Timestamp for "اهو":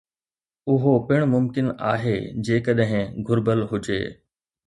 0.75-0.93